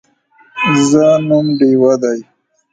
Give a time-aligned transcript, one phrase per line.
[0.89, 2.19] زه نوم ډیوه دی